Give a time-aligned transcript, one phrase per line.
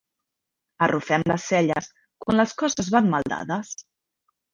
[0.85, 1.89] Arrufem les celles
[2.25, 3.75] quan les coses van mal dades.